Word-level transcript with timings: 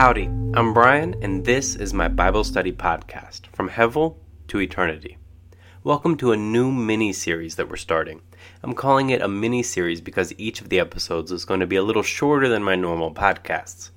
Howdy, 0.00 0.30
I'm 0.54 0.72
Brian, 0.72 1.14
and 1.20 1.44
this 1.44 1.76
is 1.76 1.92
my 1.92 2.08
Bible 2.08 2.42
study 2.42 2.72
podcast, 2.72 3.48
From 3.48 3.68
Hevel 3.68 4.16
to 4.48 4.58
Eternity. 4.58 5.18
Welcome 5.84 6.16
to 6.16 6.32
a 6.32 6.38
new 6.38 6.72
mini 6.72 7.12
series 7.12 7.56
that 7.56 7.68
we're 7.68 7.76
starting. 7.76 8.22
I'm 8.62 8.72
calling 8.72 9.10
it 9.10 9.20
a 9.20 9.28
mini 9.28 9.62
series 9.62 10.00
because 10.00 10.32
each 10.38 10.62
of 10.62 10.70
the 10.70 10.80
episodes 10.80 11.30
is 11.30 11.44
going 11.44 11.60
to 11.60 11.66
be 11.66 11.76
a 11.76 11.82
little 11.82 12.02
shorter 12.02 12.48
than 12.48 12.62
my 12.62 12.76
normal 12.76 13.12
podcasts. 13.12 13.90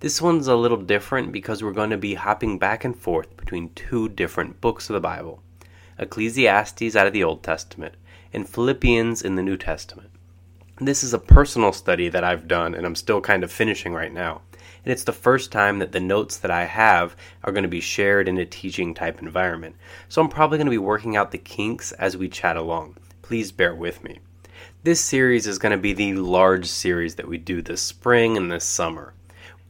This 0.00 0.22
one's 0.22 0.46
a 0.46 0.56
little 0.56 0.80
different 0.80 1.32
because 1.32 1.62
we're 1.62 1.72
going 1.72 1.90
to 1.90 1.98
be 1.98 2.14
hopping 2.14 2.58
back 2.58 2.84
and 2.84 2.96
forth 2.96 3.36
between 3.36 3.74
two 3.74 4.08
different 4.08 4.60
books 4.60 4.88
of 4.88 4.94
the 4.94 5.00
Bible 5.00 5.42
Ecclesiastes 5.98 6.96
out 6.96 7.06
of 7.06 7.12
the 7.12 7.24
Old 7.24 7.42
Testament 7.42 7.94
and 8.32 8.48
Philippians 8.48 9.22
in 9.22 9.36
the 9.36 9.42
New 9.42 9.56
Testament. 9.56 10.10
This 10.78 11.02
is 11.02 11.14
a 11.14 11.18
personal 11.18 11.72
study 11.72 12.08
that 12.08 12.24
I've 12.24 12.48
done 12.48 12.74
and 12.74 12.84
I'm 12.84 12.94
still 12.94 13.20
kind 13.20 13.44
of 13.44 13.50
finishing 13.50 13.94
right 13.94 14.12
now 14.12 14.42
and 14.86 14.92
it's 14.92 15.02
the 15.02 15.12
first 15.12 15.50
time 15.50 15.80
that 15.80 15.90
the 15.90 15.98
notes 15.98 16.36
that 16.36 16.50
I 16.52 16.64
have 16.64 17.16
are 17.42 17.50
going 17.50 17.64
to 17.64 17.68
be 17.68 17.80
shared 17.80 18.28
in 18.28 18.38
a 18.38 18.46
teaching 18.46 18.94
type 18.94 19.20
environment. 19.20 19.74
So 20.08 20.22
I'm 20.22 20.28
probably 20.28 20.58
going 20.58 20.66
to 20.66 20.70
be 20.70 20.78
working 20.78 21.16
out 21.16 21.32
the 21.32 21.38
kinks 21.38 21.90
as 21.90 22.16
we 22.16 22.28
chat 22.28 22.56
along. 22.56 22.96
Please 23.20 23.50
bear 23.50 23.74
with 23.74 24.04
me. 24.04 24.20
This 24.84 25.00
series 25.00 25.48
is 25.48 25.58
going 25.58 25.72
to 25.72 25.76
be 25.76 25.92
the 25.92 26.12
large 26.14 26.66
series 26.66 27.16
that 27.16 27.26
we 27.26 27.36
do 27.36 27.62
this 27.62 27.82
spring 27.82 28.36
and 28.36 28.48
this 28.48 28.64
summer. 28.64 29.12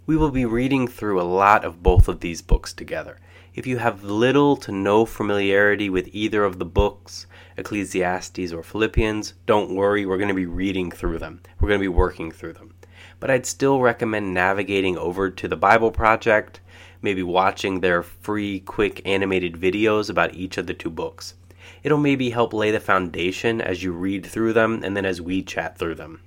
We 0.05 0.19
will 0.19 0.31
be 0.31 0.45
reading 0.45 0.87
through 0.87 1.19
a 1.19 1.23
lot 1.23 1.65
of 1.65 1.83
both 1.83 2.09
of 2.09 2.21
these 2.21 2.43
books 2.43 2.75
together. 2.75 3.19
If 3.55 3.67
you 3.67 3.79
have 3.79 4.05
little 4.05 4.55
to 4.59 4.71
no 4.71 5.07
familiarity 5.07 5.89
with 5.89 6.11
either 6.13 6.45
of 6.45 6.59
the 6.59 6.67
books, 6.67 7.27
Ecclesiastes 7.57 8.53
or 8.53 8.63
Philippians, 8.63 9.35
don't 9.47 9.75
worry, 9.75 10.07
we're 10.07 10.19
going 10.19 10.29
to 10.29 10.35
be 10.35 10.47
reading 10.47 10.91
through 10.91 11.19
them. 11.19 11.41
We're 11.61 11.69
going 11.69 11.81
to 11.81 11.85
be 11.85 11.89
working 11.89 12.31
through 12.31 12.55
them 12.55 12.75
but 13.19 13.31
I'd 13.31 13.47
still 13.47 13.81
recommend 13.81 14.35
navigating 14.35 14.99
over 14.99 15.31
to 15.31 15.49
the 15.49 15.57
Bible 15.57 15.91
Project, 15.91 16.61
maybe 17.01 17.23
watching 17.23 17.81
their 17.81 18.03
free, 18.03 18.61
quick 18.61 19.01
animated 19.05 19.55
videos 19.55 20.11
about 20.11 20.35
each 20.35 20.59
of 20.59 20.67
the 20.67 20.75
two 20.75 20.91
books. 20.91 21.35
It'll 21.83 21.99
maybe 21.99 22.31
help 22.31 22.53
lay 22.53 22.71
the 22.71 22.81
foundation 22.81 23.61
as 23.61 23.83
you 23.83 23.93
read 23.93 24.27
through 24.27 24.53
them 24.53 24.83
and 24.85 24.97
then 24.97 25.05
as 25.05 25.21
we 25.21 25.43
chat 25.43 25.79
through 25.79 25.97
them. 25.97 26.21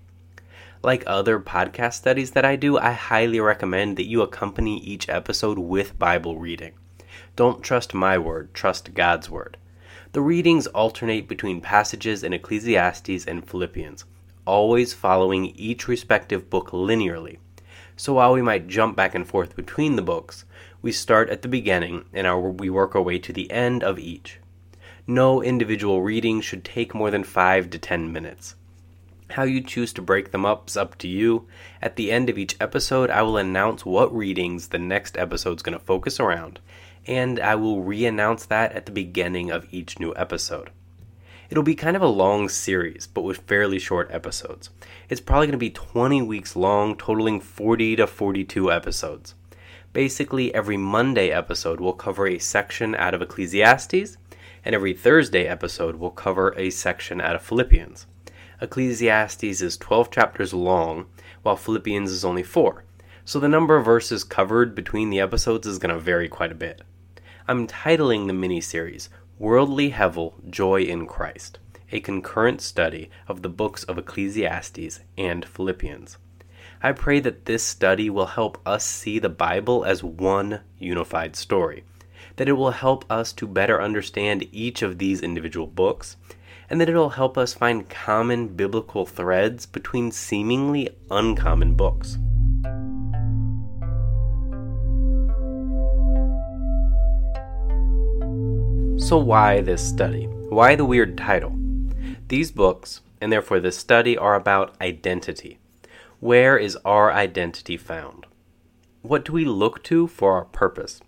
Like 0.81 1.03
other 1.05 1.39
podcast 1.39 1.93
studies 1.93 2.31
that 2.31 2.45
I 2.45 2.55
do, 2.55 2.77
I 2.77 2.93
highly 2.93 3.39
recommend 3.39 3.97
that 3.97 4.07
you 4.07 4.21
accompany 4.21 4.79
each 4.79 5.09
episode 5.09 5.59
with 5.59 5.99
Bible 5.99 6.37
reading. 6.37 6.73
Don't 7.35 7.63
trust 7.63 7.93
my 7.93 8.17
word, 8.17 8.53
trust 8.53 8.93
God's 8.93 9.29
word. 9.29 9.57
The 10.11 10.21
readings 10.21 10.65
alternate 10.65 11.27
between 11.27 11.61
passages 11.61 12.23
in 12.23 12.33
Ecclesiastes 12.33 13.25
and 13.27 13.47
Philippians 13.47 14.05
always 14.43 14.91
following 14.91 15.53
each 15.55 15.87
respective 15.87 16.49
book 16.49 16.71
linearly. 16.71 17.37
So 17.95 18.13
while 18.13 18.33
we 18.33 18.41
might 18.41 18.67
jump 18.67 18.95
back 18.95 19.13
and 19.13 19.27
forth 19.27 19.55
between 19.55 19.97
the 19.97 20.01
books, 20.01 20.45
we 20.81 20.91
start 20.91 21.29
at 21.29 21.43
the 21.43 21.47
beginning 21.47 22.05
and 22.11 22.25
our, 22.25 22.39
we 22.39 22.71
work 22.71 22.95
our 22.95 23.03
way 23.03 23.19
to 23.19 23.31
the 23.31 23.51
end 23.51 23.83
of 23.83 23.99
each. 23.99 24.39
No 25.05 25.43
individual 25.43 26.01
reading 26.01 26.41
should 26.41 26.63
take 26.63 26.95
more 26.95 27.11
than 27.11 27.23
5 27.23 27.69
to 27.69 27.77
10 27.77 28.11
minutes. 28.11 28.55
How 29.29 29.43
you 29.43 29.61
choose 29.61 29.93
to 29.93 30.01
break 30.01 30.31
them 30.31 30.43
up 30.43 30.69
is 30.69 30.77
up 30.77 30.97
to 30.99 31.07
you. 31.07 31.47
At 31.83 31.97
the 31.97 32.11
end 32.11 32.31
of 32.31 32.39
each 32.39 32.57
episode, 32.59 33.11
I 33.11 33.21
will 33.21 33.37
announce 33.37 33.85
what 33.85 34.15
readings 34.15 34.69
the 34.69 34.79
next 34.79 35.19
episode 35.19 35.57
is 35.57 35.61
going 35.61 35.77
to 35.77 35.85
focus 35.85 36.19
around, 36.19 36.59
and 37.09 37.39
I 37.39 37.55
will 37.55 37.81
re 37.81 38.05
announce 38.05 38.45
that 38.45 38.73
at 38.73 38.85
the 38.85 38.91
beginning 38.91 39.49
of 39.49 39.65
each 39.71 39.99
new 39.99 40.13
episode. 40.15 40.69
It'll 41.49 41.63
be 41.63 41.73
kind 41.73 41.95
of 41.95 42.03
a 42.03 42.07
long 42.07 42.47
series, 42.49 43.07
but 43.07 43.23
with 43.23 43.39
fairly 43.47 43.79
short 43.79 44.11
episodes. 44.11 44.69
It's 45.09 45.19
probably 45.19 45.47
going 45.47 45.53
to 45.53 45.57
be 45.57 45.71
20 45.71 46.21
weeks 46.21 46.55
long, 46.55 46.95
totaling 46.95 47.41
40 47.41 47.95
to 47.95 48.05
42 48.05 48.71
episodes. 48.71 49.33
Basically, 49.91 50.53
every 50.53 50.77
Monday 50.77 51.31
episode 51.31 51.79
will 51.79 51.93
cover 51.93 52.27
a 52.27 52.37
section 52.37 52.93
out 52.93 53.15
of 53.15 53.23
Ecclesiastes, 53.23 54.17
and 54.63 54.75
every 54.75 54.93
Thursday 54.93 55.47
episode 55.47 55.95
will 55.95 56.11
cover 56.11 56.53
a 56.57 56.69
section 56.69 57.19
out 57.19 57.33
of 57.33 57.41
Philippians. 57.41 58.05
Ecclesiastes 58.61 59.61
is 59.61 59.77
12 59.77 60.11
chapters 60.11 60.53
long, 60.53 61.07
while 61.41 61.55
Philippians 61.55 62.11
is 62.11 62.23
only 62.23 62.43
4, 62.43 62.83
so 63.25 63.39
the 63.39 63.49
number 63.49 63.75
of 63.75 63.85
verses 63.85 64.23
covered 64.23 64.75
between 64.75 65.09
the 65.09 65.19
episodes 65.19 65.65
is 65.65 65.79
going 65.79 65.95
to 65.95 65.99
vary 65.99 66.29
quite 66.29 66.51
a 66.51 66.55
bit. 66.55 66.83
I'm 67.49 67.65
titling 67.65 68.27
the 68.27 68.33
mini 68.33 68.61
series 68.61 69.09
Worldly 69.39 69.89
Hevel 69.93 70.35
Joy 70.51 70.83
in 70.83 71.07
Christ, 71.07 71.57
a 71.91 71.99
concurrent 71.99 72.61
study 72.61 73.09
of 73.27 73.41
the 73.41 73.49
books 73.49 73.83
of 73.85 73.97
Ecclesiastes 73.97 74.99
and 75.17 75.43
Philippians. 75.43 76.19
I 76.83 76.91
pray 76.91 77.19
that 77.21 77.45
this 77.45 77.63
study 77.63 78.07
will 78.07 78.27
help 78.27 78.59
us 78.67 78.85
see 78.85 79.17
the 79.17 79.29
Bible 79.29 79.83
as 79.83 80.03
one 80.03 80.59
unified 80.77 81.35
story, 81.35 81.85
that 82.35 82.47
it 82.47 82.53
will 82.53 82.69
help 82.69 83.03
us 83.09 83.33
to 83.33 83.47
better 83.47 83.81
understand 83.81 84.47
each 84.51 84.83
of 84.83 84.99
these 84.99 85.23
individual 85.23 85.65
books, 85.65 86.17
and 86.69 86.79
that 86.79 86.89
it 86.89 86.95
will 86.95 87.09
help 87.09 87.35
us 87.35 87.55
find 87.55 87.89
common 87.89 88.49
biblical 88.49 89.07
threads 89.07 89.65
between 89.65 90.11
seemingly 90.11 90.87
uncommon 91.09 91.73
books. 91.73 92.19
So, 99.09 99.17
why 99.17 99.61
this 99.61 99.81
study? 99.81 100.25
Why 100.25 100.75
the 100.75 100.85
weird 100.85 101.17
title? 101.17 101.57
These 102.27 102.51
books, 102.51 103.01
and 103.19 103.31
therefore 103.31 103.59
this 103.59 103.75
study, 103.75 104.15
are 104.15 104.35
about 104.35 104.79
identity. 104.79 105.57
Where 106.19 106.59
is 106.59 106.77
our 106.85 107.11
identity 107.11 107.75
found? 107.75 108.27
What 109.01 109.25
do 109.25 109.33
we 109.33 109.45
look 109.45 109.81
to 109.85 110.05
for 110.05 110.33
our 110.33 110.45
purpose? 110.45 111.01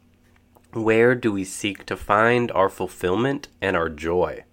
Where 0.73 1.13
do 1.13 1.31
we 1.31 1.43
seek 1.43 1.85
to 1.85 1.95
find 1.95 2.51
our 2.53 2.69
fulfillment 2.69 3.49
and 3.61 3.75
our 3.75 3.87
joy? 3.87 4.45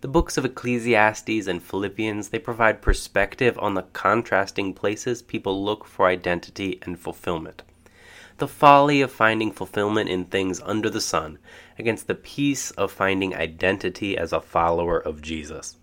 The 0.00 0.08
books 0.08 0.38
of 0.38 0.46
Ecclesiastes 0.46 1.46
and 1.46 1.62
Philippians, 1.62 2.30
they 2.30 2.38
provide 2.38 2.80
perspective 2.80 3.58
on 3.58 3.74
the 3.74 3.82
contrasting 3.92 4.72
places 4.72 5.20
people 5.20 5.62
look 5.62 5.84
for 5.84 6.06
identity 6.06 6.78
and 6.80 6.98
fulfillment 6.98 7.62
the 8.38 8.48
folly 8.48 9.00
of 9.00 9.12
finding 9.12 9.52
fulfillment 9.52 10.10
in 10.10 10.24
things 10.24 10.60
under 10.64 10.90
the 10.90 11.00
sun 11.00 11.38
against 11.78 12.08
the 12.08 12.14
peace 12.14 12.72
of 12.72 12.90
finding 12.90 13.34
identity 13.34 14.18
as 14.18 14.32
a 14.32 14.40
follower 14.40 14.98
of 14.98 15.22
Jesus. 15.22 15.76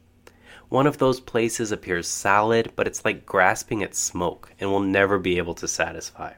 One 0.67 0.85
of 0.85 0.97
those 0.97 1.19
places 1.19 1.71
appears 1.71 2.07
solid, 2.07 2.73
but 2.75 2.87
it's 2.87 3.05
like 3.05 3.25
grasping 3.25 3.83
at 3.83 3.95
smoke 3.95 4.53
and 4.59 4.69
will 4.69 4.81
never 4.81 5.17
be 5.17 5.37
able 5.37 5.53
to 5.55 5.67
satisfy. 5.67 6.33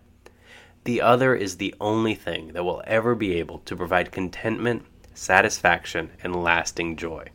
The 0.84 1.02
other 1.02 1.34
is 1.34 1.58
the 1.58 1.74
only 1.80 2.14
thing 2.14 2.54
that 2.54 2.64
will 2.64 2.84
ever 2.86 3.16
be 3.16 3.36
able 3.40 3.60
to 3.60 3.76
provide 3.76 4.12
contentment, 4.12 4.86
satisfaction, 5.14 6.12
and 6.24 6.44
lasting 6.44 6.98
joy. 6.98 7.28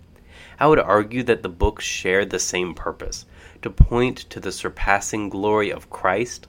I 0.61 0.67
would 0.67 0.81
argue 0.81 1.23
that 1.25 1.43
the 1.43 1.49
books 1.49 1.85
share 1.85 2.25
the 2.25 2.39
same 2.39 2.75
purpose 2.75 3.27
to 3.63 3.71
point 3.71 4.19
to 4.31 4.41
the 4.41 4.53
surpassing 4.53 5.29
glory 5.29 5.71
of 5.71 5.91
Christ 5.91 6.47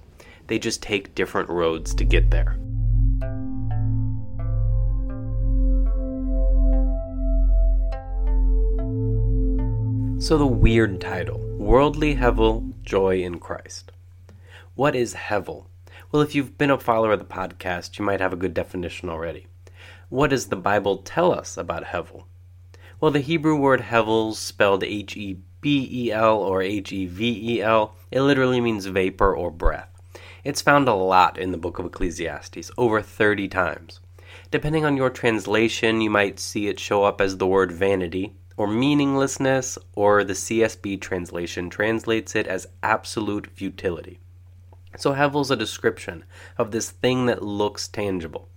they 0.49 0.59
just 0.59 0.81
take 0.81 1.15
different 1.15 1.47
roads 1.47 1.93
to 1.93 2.03
get 2.03 2.31
there. 2.31 2.57
So, 10.19 10.37
the 10.37 10.45
weird 10.45 10.99
title 10.99 11.39
Worldly 11.57 12.15
Hevel 12.15 12.73
Joy 12.83 13.21
in 13.21 13.39
Christ. 13.39 13.91
What 14.75 14.95
is 14.95 15.13
Hevel? 15.13 15.67
Well, 16.11 16.21
if 16.21 16.33
you've 16.33 16.57
been 16.57 16.71
a 16.71 16.79
follower 16.79 17.13
of 17.13 17.19
the 17.19 17.25
podcast, 17.25 17.99
you 17.99 18.03
might 18.03 18.19
have 18.19 18.33
a 18.33 18.37
good 18.37 18.53
definition 18.53 19.09
already. 19.09 19.45
What 20.09 20.31
does 20.31 20.47
the 20.47 20.55
Bible 20.55 20.97
tell 20.97 21.31
us 21.31 21.55
about 21.57 21.85
Hevel? 21.85 22.23
Well, 22.99 23.11
the 23.11 23.19
Hebrew 23.19 23.55
word 23.55 23.81
Hevel, 23.81 24.33
spelled 24.33 24.83
H 24.83 25.15
E 25.15 25.37
B 25.61 25.87
E 25.91 26.11
L 26.11 26.39
or 26.39 26.63
H 26.63 26.91
E 26.91 27.05
V 27.05 27.55
E 27.55 27.61
L, 27.61 27.95
it 28.09 28.21
literally 28.21 28.59
means 28.59 28.87
vapor 28.87 29.35
or 29.35 29.51
breath. 29.51 29.98
It's 30.41 30.61
found 30.61 30.87
a 30.87 30.93
lot 30.93 31.37
in 31.37 31.51
the 31.51 31.57
book 31.57 31.79
of 31.79 31.85
Ecclesiastes, 31.85 32.71
over 32.77 33.01
30 33.01 33.49
times. 33.49 33.99
Depending 34.51 34.85
on 34.85 34.95
your 34.95 35.09
translation, 35.09 35.99
you 35.99 36.09
might 36.09 36.39
see 36.39 36.67
it 36.67 36.79
show 36.79 37.03
up 37.03 37.19
as 37.19 37.37
the 37.37 37.47
word 37.47 37.73
vanity, 37.73 38.35
or 38.55 38.65
meaninglessness, 38.65 39.77
or 39.95 40.23
the 40.23 40.33
CSB 40.33 41.01
translation 41.01 41.69
translates 41.69 42.35
it 42.35 42.47
as 42.47 42.67
absolute 42.81 43.47
futility. 43.47 44.19
So 44.97 45.13
Hevel's 45.13 45.51
a 45.51 45.57
description 45.57 46.23
of 46.57 46.71
this 46.71 46.89
thing 46.89 47.25
that 47.25 47.43
looks 47.43 47.89
tangible, 47.89 48.47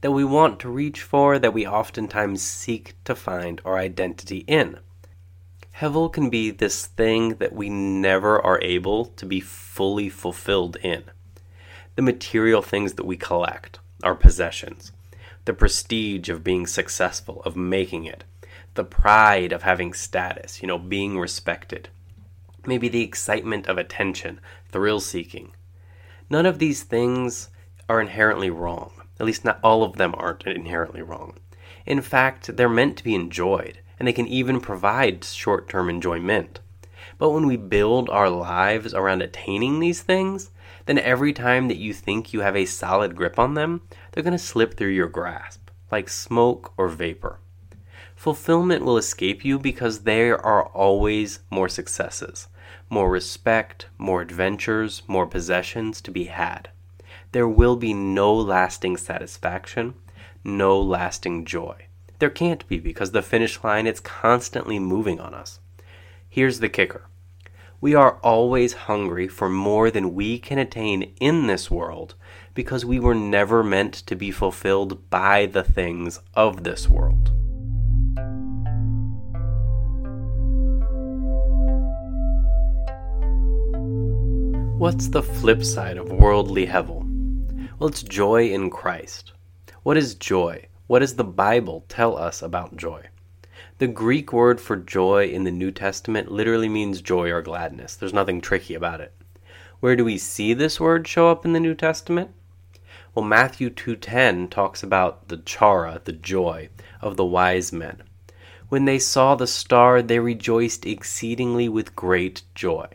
that 0.00 0.10
we 0.10 0.24
want 0.24 0.58
to 0.60 0.68
reach 0.68 1.02
for, 1.02 1.38
that 1.38 1.54
we 1.54 1.66
oftentimes 1.66 2.42
seek 2.42 2.96
to 3.04 3.14
find 3.14 3.60
our 3.64 3.78
identity 3.78 4.38
in. 4.48 4.80
Hevel 5.76 6.12
can 6.12 6.30
be 6.30 6.50
this 6.50 6.86
thing 6.86 7.36
that 7.36 7.52
we 7.52 7.68
never 7.68 8.44
are 8.44 8.60
able 8.60 9.04
to 9.04 9.24
be 9.24 9.38
fully 9.38 10.08
fulfilled 10.08 10.76
in 10.82 11.04
the 11.98 12.02
material 12.02 12.62
things 12.62 12.92
that 12.92 13.06
we 13.06 13.16
collect, 13.16 13.80
our 14.04 14.14
possessions, 14.14 14.92
the 15.46 15.52
prestige 15.52 16.28
of 16.28 16.44
being 16.44 16.64
successful, 16.64 17.42
of 17.44 17.56
making 17.56 18.04
it, 18.04 18.22
the 18.74 18.84
pride 18.84 19.50
of 19.50 19.64
having 19.64 19.92
status, 19.92 20.62
you 20.62 20.68
know, 20.68 20.78
being 20.78 21.18
respected. 21.18 21.88
Maybe 22.64 22.88
the 22.88 23.02
excitement 23.02 23.66
of 23.66 23.78
attention, 23.78 24.38
thrill 24.70 25.00
seeking. 25.00 25.56
None 26.30 26.46
of 26.46 26.60
these 26.60 26.84
things 26.84 27.48
are 27.88 28.00
inherently 28.00 28.48
wrong. 28.48 28.92
At 29.18 29.26
least, 29.26 29.44
not 29.44 29.58
all 29.64 29.82
of 29.82 29.96
them 29.96 30.14
aren't 30.16 30.46
inherently 30.46 31.02
wrong. 31.02 31.36
In 31.84 32.00
fact, 32.00 32.56
they're 32.56 32.68
meant 32.68 32.96
to 32.98 33.04
be 33.04 33.16
enjoyed, 33.16 33.80
and 33.98 34.06
they 34.06 34.12
can 34.12 34.28
even 34.28 34.60
provide 34.60 35.24
short 35.24 35.68
term 35.68 35.90
enjoyment. 35.90 36.60
But 37.16 37.30
when 37.30 37.46
we 37.46 37.56
build 37.56 38.10
our 38.10 38.28
lives 38.28 38.92
around 38.92 39.22
attaining 39.22 39.80
these 39.80 40.02
things, 40.02 40.50
then 40.86 40.98
every 40.98 41.32
time 41.32 41.68
that 41.68 41.78
you 41.78 41.92
think 41.92 42.32
you 42.32 42.40
have 42.40 42.56
a 42.56 42.64
solid 42.66 43.16
grip 43.16 43.38
on 43.38 43.54
them, 43.54 43.82
they're 44.12 44.22
going 44.22 44.32
to 44.32 44.38
slip 44.38 44.74
through 44.74 44.88
your 44.88 45.08
grasp, 45.08 45.70
like 45.90 46.08
smoke 46.08 46.72
or 46.76 46.88
vapor. 46.88 47.38
Fulfillment 48.16 48.84
will 48.84 48.98
escape 48.98 49.44
you 49.44 49.58
because 49.58 50.00
there 50.00 50.44
are 50.44 50.66
always 50.66 51.40
more 51.50 51.68
successes, 51.68 52.48
more 52.90 53.10
respect, 53.10 53.86
more 53.96 54.20
adventures, 54.20 55.02
more 55.06 55.26
possessions 55.26 56.00
to 56.00 56.10
be 56.10 56.24
had. 56.24 56.70
There 57.32 57.48
will 57.48 57.76
be 57.76 57.94
no 57.94 58.34
lasting 58.34 58.96
satisfaction, 58.96 59.94
no 60.42 60.80
lasting 60.80 61.44
joy. 61.44 61.86
There 62.18 62.30
can't 62.30 62.66
be 62.66 62.78
because 62.80 63.12
the 63.12 63.22
finish 63.22 63.62
line 63.62 63.86
is 63.86 64.00
constantly 64.00 64.78
moving 64.78 65.20
on 65.20 65.34
us. 65.34 65.60
Here's 66.30 66.60
the 66.60 66.68
kicker 66.68 67.06
we 67.80 67.94
are 67.94 68.18
always 68.22 68.72
hungry 68.72 69.28
for 69.28 69.48
more 69.48 69.90
than 69.90 70.14
we 70.14 70.38
can 70.38 70.58
attain 70.58 71.14
in 71.20 71.46
this 71.46 71.70
world 71.70 72.16
because 72.52 72.84
we 72.84 72.98
were 72.98 73.14
never 73.14 73.62
meant 73.62 73.94
to 73.94 74.16
be 74.16 74.30
fulfilled 74.30 75.08
by 75.08 75.46
the 75.46 75.62
things 75.62 76.20
of 76.34 76.64
this 76.64 76.88
world. 76.88 77.30
What's 84.78 85.08
the 85.08 85.22
flip 85.22 85.64
side 85.64 85.96
of 85.96 86.12
worldly 86.12 86.66
hevel? 86.66 87.04
Well, 87.78 87.88
it's 87.88 88.02
joy 88.02 88.50
in 88.50 88.70
Christ. 88.70 89.32
What 89.82 89.96
is 89.96 90.14
joy? 90.14 90.66
What 90.88 90.98
does 90.98 91.14
the 91.14 91.24
Bible 91.24 91.84
tell 91.88 92.16
us 92.16 92.42
about 92.42 92.76
joy? 92.76 93.06
The 93.78 93.86
Greek 93.86 94.32
word 94.32 94.60
for 94.60 94.76
joy 94.76 95.28
in 95.28 95.44
the 95.44 95.52
New 95.52 95.70
Testament 95.70 96.32
literally 96.32 96.68
means 96.68 97.00
joy 97.00 97.30
or 97.30 97.40
gladness. 97.42 97.94
There's 97.94 98.12
nothing 98.12 98.40
tricky 98.40 98.74
about 98.74 99.00
it. 99.00 99.12
Where 99.78 99.94
do 99.94 100.04
we 100.04 100.18
see 100.18 100.52
this 100.52 100.80
word 100.80 101.06
show 101.06 101.28
up 101.30 101.44
in 101.44 101.52
the 101.52 101.60
New 101.60 101.76
Testament? 101.76 102.32
Well, 103.14 103.24
Matthew 103.24 103.70
2:10 103.70 104.48
talks 104.48 104.82
about 104.82 105.28
the 105.28 105.36
chara, 105.36 106.00
the 106.04 106.12
joy 106.12 106.70
of 107.00 107.16
the 107.16 107.24
wise 107.24 107.72
men. 107.72 108.02
When 108.68 108.84
they 108.84 108.98
saw 108.98 109.36
the 109.36 109.46
star, 109.46 110.02
they 110.02 110.18
rejoiced 110.18 110.84
exceedingly 110.84 111.68
with 111.68 111.94
great 111.94 112.42
joy. 112.56 112.88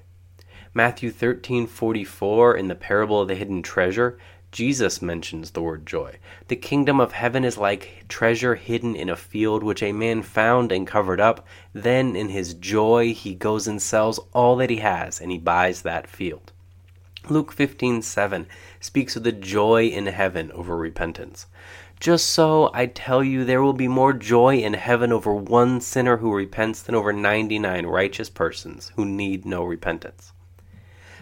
Matthew 0.73 1.11
13:44 1.11 2.57
in 2.57 2.67
the 2.67 2.75
parable 2.75 3.21
of 3.21 3.29
the 3.29 3.35
hidden 3.35 3.61
treasure, 3.61 4.17
Jesus 4.53 5.01
mentions 5.01 5.49
the 5.49 5.63
word 5.63 5.83
joy. 5.83 6.17
The 6.47 6.55
kingdom 6.55 7.01
of 7.01 7.11
heaven 7.11 7.43
is 7.43 7.57
like 7.57 8.05
treasure 8.07 8.53
hidden 8.53 8.95
in 8.95 9.09
a 9.09 9.15
field 9.15 9.63
which 9.63 9.81
a 9.81 9.91
man 9.91 10.21
found 10.21 10.71
and 10.71 10.85
covered 10.85 11.19
up. 11.19 11.47
Then 11.73 12.15
in 12.15 12.29
his 12.29 12.53
joy 12.53 13.15
he 13.15 13.33
goes 13.33 13.67
and 13.67 13.81
sells 13.81 14.19
all 14.31 14.55
that 14.57 14.69
he 14.69 14.77
has 14.77 15.19
and 15.19 15.31
he 15.31 15.39
buys 15.39 15.81
that 15.81 16.05
field. 16.05 16.51
Luke 17.27 17.51
15:7 17.51 18.45
speaks 18.79 19.15
of 19.15 19.23
the 19.23 19.31
joy 19.31 19.87
in 19.87 20.05
heaven 20.05 20.51
over 20.51 20.77
repentance. 20.77 21.47
Just 21.99 22.27
so 22.27 22.69
I 22.75 22.85
tell 22.85 23.23
you 23.23 23.43
there 23.43 23.63
will 23.63 23.73
be 23.73 23.87
more 23.87 24.13
joy 24.13 24.57
in 24.57 24.75
heaven 24.75 25.11
over 25.11 25.33
one 25.33 25.81
sinner 25.81 26.17
who 26.17 26.31
repents 26.31 26.83
than 26.83 26.93
over 26.93 27.11
99 27.11 27.87
righteous 27.87 28.29
persons 28.29 28.91
who 28.97 29.03
need 29.03 29.45
no 29.45 29.63
repentance. 29.63 30.31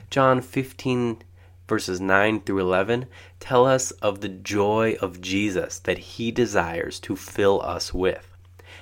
John 0.10 0.42
15 0.42 1.24
verses 1.71 2.01
9 2.01 2.41
through 2.41 2.59
11 2.59 3.06
tell 3.39 3.65
us 3.65 3.91
of 4.01 4.19
the 4.19 4.27
joy 4.27 4.94
of 5.00 5.21
Jesus 5.21 5.79
that 5.79 5.97
he 5.97 6.29
desires 6.29 7.00
to 7.00 7.15
fill 7.15 7.62
us 7.62 7.94
with. 7.94 8.27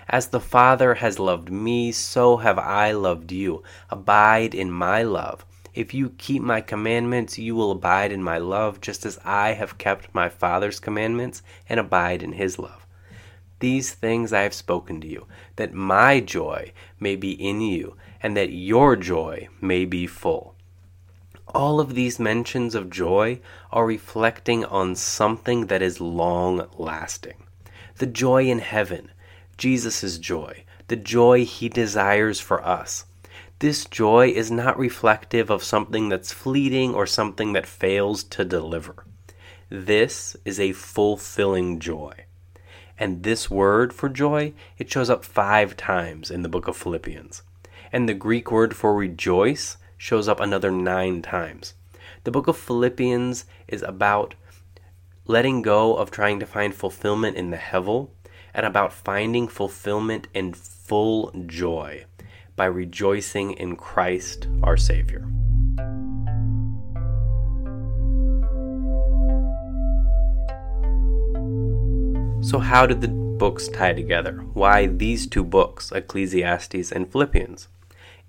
As 0.07 0.29
the 0.29 0.39
Father 0.39 0.95
has 0.95 1.19
loved 1.19 1.51
me, 1.51 1.91
so 1.91 2.37
have 2.37 2.57
I 2.57 2.93
loved 2.93 3.31
you. 3.31 3.61
Abide 3.91 4.55
in 4.55 4.71
my 4.71 5.03
love. 5.03 5.45
If 5.75 5.93
you 5.93 6.15
keep 6.17 6.41
my 6.41 6.61
commandments, 6.61 7.37
you 7.37 7.53
will 7.53 7.69
abide 7.69 8.11
in 8.11 8.23
my 8.23 8.39
love, 8.39 8.81
just 8.81 9.05
as 9.05 9.19
I 9.23 9.51
have 9.51 9.77
kept 9.77 10.15
my 10.15 10.27
Father's 10.27 10.79
commandments 10.79 11.43
and 11.69 11.79
abide 11.79 12.23
in 12.23 12.31
his 12.31 12.57
love. 12.57 12.87
These 13.59 13.93
things 13.93 14.33
I 14.33 14.41
have 14.41 14.55
spoken 14.55 14.99
to 15.01 15.07
you, 15.07 15.27
that 15.57 15.75
my 15.75 16.21
joy 16.21 16.73
may 16.99 17.15
be 17.15 17.33
in 17.33 17.61
you, 17.61 17.97
and 18.19 18.35
that 18.35 18.49
your 18.49 18.95
joy 18.95 19.47
may 19.61 19.85
be 19.85 20.07
full. 20.07 20.55
All 21.55 21.79
of 21.79 21.95
these 21.95 22.19
mentions 22.19 22.75
of 22.75 22.91
joy 22.91 23.39
are 23.71 23.85
reflecting 23.85 24.65
on 24.65 24.95
something 24.95 25.65
that 25.65 25.81
is 25.81 25.99
long 25.99 26.67
lasting. 26.77 27.43
The 27.97 28.05
joy 28.05 28.45
in 28.45 28.59
heaven, 28.59 29.09
Jesus' 29.57 30.19
joy, 30.19 30.63
the 30.89 30.95
joy 30.95 31.45
he 31.45 31.67
desires 31.67 32.39
for 32.39 32.63
us. 32.63 33.05
This 33.57 33.85
joy 33.85 34.29
is 34.29 34.51
not 34.51 34.77
reflective 34.77 35.49
of 35.49 35.63
something 35.63 36.07
that's 36.07 36.31
fleeting 36.31 36.93
or 36.93 37.07
something 37.07 37.53
that 37.53 37.65
fails 37.65 38.23
to 38.25 38.45
deliver. 38.45 39.03
This 39.69 40.37
is 40.45 40.59
a 40.59 40.73
fulfilling 40.73 41.79
joy. 41.79 42.25
And 42.97 43.23
this 43.23 43.49
word 43.49 43.91
for 43.91 44.07
joy, 44.07 44.53
it 44.77 44.91
shows 44.91 45.09
up 45.09 45.25
five 45.25 45.75
times 45.75 46.29
in 46.29 46.43
the 46.43 46.49
book 46.49 46.67
of 46.67 46.77
Philippians. 46.77 47.41
And 47.91 48.07
the 48.07 48.13
Greek 48.13 48.51
word 48.51 48.75
for 48.75 48.93
rejoice 48.93 49.77
shows 49.99 50.29
up 50.29 50.39
another 50.39 50.71
nine 50.71 51.21
times. 51.21 51.75
The 52.23 52.31
book 52.31 52.47
of 52.47 52.57
Philippians 52.57 53.45
is 53.67 53.83
about 53.83 54.33
letting 55.25 55.61
go 55.61 55.95
of 55.95 56.09
trying 56.09 56.39
to 56.39 56.45
find 56.45 56.73
fulfillment 56.73 57.35
in 57.35 57.51
the 57.51 57.57
Hevel 57.57 58.09
and 58.53 58.65
about 58.65 58.93
finding 58.93 59.47
fulfillment 59.47 60.27
in 60.33 60.53
full 60.53 61.31
joy 61.45 62.05
by 62.55 62.65
rejoicing 62.65 63.51
in 63.51 63.75
Christ 63.75 64.47
our 64.63 64.77
Savior. 64.77 65.27
So, 72.41 72.59
how 72.59 72.85
did 72.85 73.01
the 73.01 73.09
books 73.09 73.67
tie 73.67 73.93
together? 73.93 74.45
Why 74.53 74.87
these 74.87 75.27
two 75.27 75.43
books, 75.43 75.91
Ecclesiastes 75.91 76.91
and 76.91 77.11
Philippians? 77.11 77.67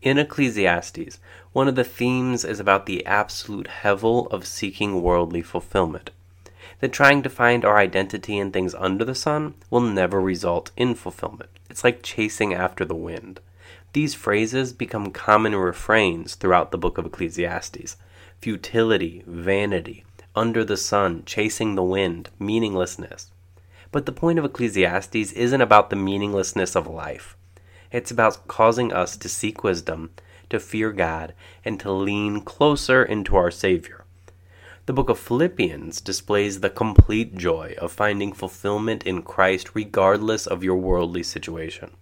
In 0.02 0.16
Ecclesiastes, 0.16 1.18
one 1.52 1.66
of 1.66 1.74
the 1.74 1.84
themes 1.84 2.44
is 2.44 2.60
about 2.60 2.86
the 2.86 3.04
absolute 3.04 3.68
hevel 3.82 4.30
of 4.30 4.46
seeking 4.46 5.02
worldly 5.02 5.42
fulfillment. 5.42 6.10
That 6.80 6.92
trying 6.92 7.22
to 7.22 7.28
find 7.28 7.64
our 7.64 7.76
identity 7.76 8.38
in 8.38 8.52
things 8.52 8.74
under 8.74 9.04
the 9.04 9.14
sun 9.14 9.54
will 9.68 9.80
never 9.80 10.20
result 10.20 10.70
in 10.76 10.94
fulfillment. 10.94 11.50
It's 11.68 11.84
like 11.84 12.02
chasing 12.02 12.54
after 12.54 12.84
the 12.84 12.94
wind. 12.94 13.40
These 13.92 14.14
phrases 14.14 14.72
become 14.72 15.10
common 15.10 15.56
refrains 15.56 16.36
throughout 16.36 16.70
the 16.70 16.78
book 16.78 16.98
of 16.98 17.06
Ecclesiastes 17.06 17.96
futility, 18.40 19.22
vanity, 19.26 20.04
under 20.34 20.64
the 20.64 20.76
sun, 20.76 21.22
chasing 21.26 21.74
the 21.74 21.82
wind, 21.82 22.30
meaninglessness. 22.38 23.30
But 23.92 24.06
the 24.06 24.12
point 24.12 24.38
of 24.38 24.44
Ecclesiastes 24.44 25.32
isn't 25.32 25.60
about 25.60 25.90
the 25.90 25.96
meaninglessness 25.96 26.74
of 26.74 26.86
life. 26.86 27.36
It's 27.92 28.10
about 28.10 28.46
causing 28.46 28.92
us 28.92 29.16
to 29.18 29.28
seek 29.28 29.64
wisdom, 29.64 30.10
to 30.50 30.60
fear 30.60 30.92
God, 30.92 31.34
and 31.64 31.80
to 31.80 31.90
lean 31.90 32.42
closer 32.42 33.02
into 33.02 33.36
our 33.36 33.50
Savior. 33.50 34.04
The 34.86 34.92
book 34.92 35.08
of 35.08 35.18
Philippians 35.18 36.00
displays 36.00 36.60
the 36.60 36.70
complete 36.70 37.36
joy 37.36 37.74
of 37.78 37.92
finding 37.92 38.32
fulfillment 38.32 39.04
in 39.04 39.22
Christ 39.22 39.74
regardless 39.74 40.46
of 40.46 40.64
your 40.64 40.76
worldly 40.76 41.22
situation. 41.22 41.92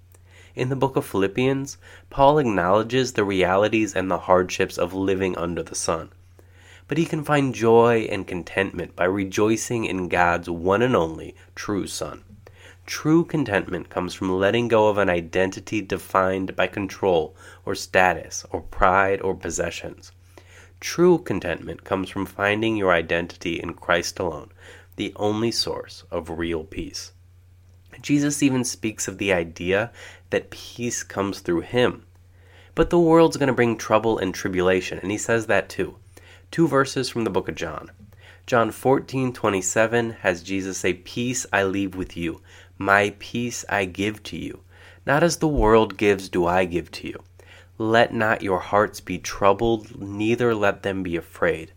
In 0.55 0.71
the 0.71 0.76
book 0.76 0.97
of 0.97 1.05
Philippians, 1.05 1.76
Paul 2.11 2.38
acknowledges 2.38 3.12
the 3.12 3.25
realities 3.25 3.95
and 3.95 4.11
the 4.11 4.21
hardships 4.21 4.78
of 4.78 4.95
living 4.95 5.37
under 5.37 5.62
the 5.62 5.75
sun. 5.75 6.11
But 6.88 6.99
he 6.99 7.05
can 7.05 7.23
find 7.23 7.55
joy 7.55 8.09
and 8.11 8.26
contentment 8.26 8.97
by 8.97 9.05
rejoicing 9.05 9.85
in 9.85 10.09
God's 10.09 10.49
one 10.49 10.81
and 10.81 10.97
only 10.97 11.37
true 11.55 11.87
Son. 11.87 12.25
True 12.88 13.23
contentment 13.23 13.90
comes 13.90 14.14
from 14.14 14.30
letting 14.38 14.66
go 14.66 14.88
of 14.88 14.97
an 14.97 15.11
identity 15.11 15.83
defined 15.83 16.57
by 16.57 16.68
control 16.68 17.37
or 17.66 17.75
status 17.75 18.47
or 18.50 18.62
pride 18.62 19.21
or 19.21 19.35
possessions. 19.35 20.11
True 20.80 21.18
contentment 21.18 21.85
comes 21.85 22.09
from 22.09 22.25
finding 22.25 22.78
your 22.78 22.90
identity 22.90 23.61
in 23.61 23.75
Christ 23.75 24.18
alone, 24.18 24.52
the 24.97 25.12
only 25.16 25.50
source 25.50 26.04
of 26.11 26.38
real 26.38 26.64
peace. 26.64 27.12
Jesus 28.00 28.42
even 28.42 28.64
speaks 28.64 29.07
of 29.07 29.18
the 29.18 29.35
idea 29.35 29.92
that 30.30 30.49
peace 30.49 31.02
comes 31.02 31.40
through 31.40 31.61
him. 31.61 32.07
But 32.75 32.88
the 32.88 32.99
world's 32.99 33.37
going 33.37 33.49
to 33.49 33.52
bring 33.52 33.76
trouble 33.76 34.16
and 34.16 34.35
tribulation, 34.35 34.99
and 34.99 35.11
he 35.11 35.18
says 35.18 35.47
that 35.47 35.68
too. 35.68 35.97
Two 36.50 36.66
verses 36.66 37.11
from 37.11 37.25
the 37.25 37.30
book 37.30 37.50
of 37.50 37.54
John. 37.54 37.90
John 38.49 38.71
14:27 38.71 40.21
has 40.21 40.42
Jesus 40.42 40.78
say, 40.78 40.95
"Peace 40.95 41.45
I 41.52 41.64
leave 41.64 41.95
with 41.95 42.16
you, 42.16 42.40
my 42.78 43.14
peace 43.18 43.64
I 43.68 43.85
give 43.85 44.23
to 44.25 44.37
you. 44.37 44.61
Not 45.04 45.23
as 45.23 45.38
the 45.38 45.49
world 45.49 45.97
gives 45.97 46.28
do 46.28 46.47
I 46.47 46.64
give 46.64 46.90
to 46.92 47.08
you. 47.08 47.23
Let 47.76 48.14
not 48.14 48.42
your 48.42 48.61
hearts 48.61 49.00
be 49.00 49.18
troubled, 49.18 50.00
neither 50.00 50.54
let 50.54 50.82
them 50.82 51.02
be 51.02 51.16
afraid. 51.16 51.73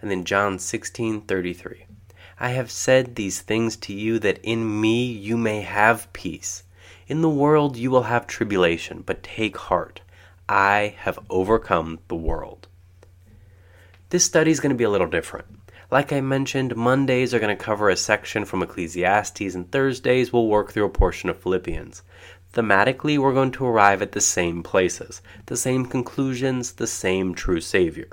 And 0.00 0.10
then 0.10 0.24
John 0.24 0.58
16:33. 0.58 1.86
I 2.38 2.50
have 2.50 2.70
said 2.70 3.14
these 3.14 3.40
things 3.40 3.76
to 3.76 3.92
you 3.92 4.18
that 4.20 4.38
in 4.42 4.80
me 4.80 5.04
you 5.04 5.36
may 5.36 5.60
have 5.60 6.12
peace. 6.12 6.62
In 7.06 7.20
the 7.20 7.28
world 7.28 7.76
you 7.76 7.90
will 7.90 8.04
have 8.04 8.26
tribulation, 8.26 9.02
but 9.04 9.22
take 9.22 9.56
heart. 9.56 10.00
I 10.48 10.94
have 10.98 11.18
overcome 11.28 11.98
the 12.08 12.16
world. 12.16 12.66
This 14.08 14.24
study 14.24 14.50
is 14.50 14.58
going 14.58 14.70
to 14.70 14.76
be 14.76 14.84
a 14.84 14.90
little 14.90 15.06
different. 15.06 15.46
Like 15.90 16.12
I 16.12 16.20
mentioned, 16.20 16.76
Mondays 16.76 17.34
are 17.34 17.40
going 17.40 17.56
to 17.56 17.60
cover 17.60 17.90
a 17.90 17.96
section 17.96 18.44
from 18.44 18.62
Ecclesiastes, 18.62 19.56
and 19.56 19.68
Thursdays 19.68 20.32
we'll 20.32 20.46
work 20.46 20.70
through 20.70 20.84
a 20.84 20.88
portion 20.88 21.28
of 21.28 21.42
Philippians. 21.42 22.04
Thematically, 22.54 23.18
we're 23.18 23.34
going 23.34 23.50
to 23.52 23.66
arrive 23.66 24.00
at 24.00 24.12
the 24.12 24.20
same 24.20 24.62
places, 24.62 25.20
the 25.46 25.56
same 25.56 25.84
conclusions, 25.84 26.74
the 26.74 26.86
same 26.86 27.34
true 27.34 27.60
Savior. 27.60 28.06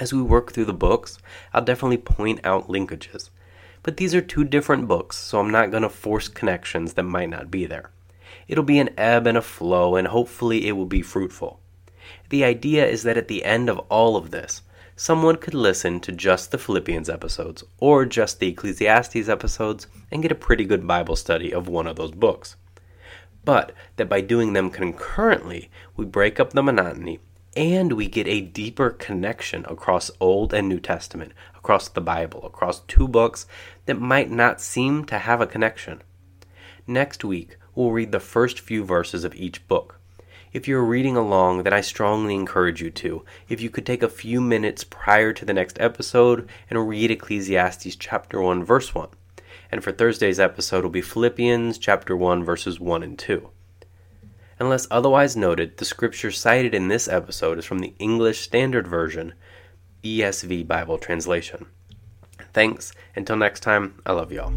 As 0.00 0.12
we 0.12 0.20
work 0.20 0.52
through 0.52 0.64
the 0.64 0.72
books, 0.72 1.18
I'll 1.54 1.62
definitely 1.62 1.98
point 1.98 2.40
out 2.42 2.66
linkages. 2.66 3.30
But 3.84 3.96
these 3.96 4.12
are 4.12 4.20
two 4.20 4.42
different 4.42 4.88
books, 4.88 5.16
so 5.16 5.38
I'm 5.38 5.50
not 5.50 5.70
going 5.70 5.84
to 5.84 5.88
force 5.88 6.26
connections 6.26 6.94
that 6.94 7.04
might 7.04 7.30
not 7.30 7.52
be 7.52 7.66
there. 7.66 7.90
It'll 8.48 8.64
be 8.64 8.80
an 8.80 8.90
ebb 8.98 9.28
and 9.28 9.38
a 9.38 9.42
flow, 9.42 9.94
and 9.94 10.08
hopefully 10.08 10.66
it 10.66 10.72
will 10.72 10.86
be 10.86 11.02
fruitful. 11.02 11.60
The 12.30 12.42
idea 12.42 12.84
is 12.84 13.04
that 13.04 13.16
at 13.16 13.28
the 13.28 13.44
end 13.44 13.68
of 13.68 13.78
all 13.90 14.16
of 14.16 14.32
this, 14.32 14.62
someone 15.00 15.36
could 15.36 15.54
listen 15.54 15.98
to 15.98 16.12
just 16.12 16.50
the 16.50 16.58
Philippians 16.58 17.08
episodes 17.08 17.64
or 17.78 18.04
just 18.04 18.38
the 18.38 18.48
Ecclesiastes 18.48 19.30
episodes 19.30 19.86
and 20.12 20.20
get 20.20 20.30
a 20.30 20.34
pretty 20.34 20.62
good 20.62 20.86
Bible 20.86 21.16
study 21.16 21.54
of 21.54 21.66
one 21.66 21.86
of 21.86 21.96
those 21.96 22.10
books. 22.10 22.56
But 23.42 23.72
that 23.96 24.10
by 24.10 24.20
doing 24.20 24.52
them 24.52 24.68
concurrently, 24.68 25.70
we 25.96 26.04
break 26.04 26.38
up 26.38 26.52
the 26.52 26.62
monotony 26.62 27.18
and 27.56 27.94
we 27.94 28.08
get 28.08 28.28
a 28.28 28.42
deeper 28.42 28.90
connection 28.90 29.64
across 29.70 30.10
Old 30.20 30.52
and 30.52 30.68
New 30.68 30.80
Testament, 30.80 31.32
across 31.56 31.88
the 31.88 32.02
Bible, 32.02 32.44
across 32.44 32.80
two 32.80 33.08
books 33.08 33.46
that 33.86 33.98
might 33.98 34.30
not 34.30 34.60
seem 34.60 35.06
to 35.06 35.16
have 35.16 35.40
a 35.40 35.46
connection. 35.46 36.02
Next 36.86 37.24
week, 37.24 37.56
we'll 37.74 37.92
read 37.92 38.12
the 38.12 38.20
first 38.20 38.60
few 38.60 38.84
verses 38.84 39.24
of 39.24 39.34
each 39.34 39.66
book. 39.66 39.99
If 40.52 40.66
you're 40.66 40.82
reading 40.82 41.16
along, 41.16 41.62
then 41.62 41.72
I 41.72 41.80
strongly 41.80 42.34
encourage 42.34 42.82
you 42.82 42.90
to. 42.90 43.24
If 43.48 43.60
you 43.60 43.70
could 43.70 43.86
take 43.86 44.02
a 44.02 44.08
few 44.08 44.40
minutes 44.40 44.82
prior 44.82 45.32
to 45.32 45.44
the 45.44 45.52
next 45.52 45.78
episode 45.78 46.48
and 46.68 46.88
read 46.88 47.12
Ecclesiastes 47.12 47.94
chapter 47.94 48.40
1 48.40 48.64
verse 48.64 48.92
1. 48.92 49.08
And 49.70 49.84
for 49.84 49.92
Thursday's 49.92 50.40
episode 50.40 50.82
will 50.82 50.90
be 50.90 51.02
Philippians 51.02 51.78
chapter 51.78 52.16
1 52.16 52.42
verses 52.42 52.80
1 52.80 53.04
and 53.04 53.16
2. 53.16 53.48
Unless 54.58 54.88
otherwise 54.90 55.36
noted, 55.36 55.76
the 55.76 55.84
scripture 55.84 56.32
cited 56.32 56.74
in 56.74 56.88
this 56.88 57.06
episode 57.06 57.58
is 57.58 57.64
from 57.64 57.78
the 57.78 57.94
English 58.00 58.40
Standard 58.40 58.88
Version, 58.88 59.34
ESV 60.02 60.66
Bible 60.66 60.98
translation. 60.98 61.66
Thanks. 62.52 62.92
Until 63.14 63.36
next 63.36 63.60
time, 63.60 64.02
I 64.04 64.12
love 64.12 64.32
y'all. 64.32 64.52